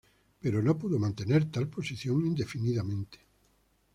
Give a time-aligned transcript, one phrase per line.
[0.41, 3.19] Pero no pudo mantener tal posición indefinidamente.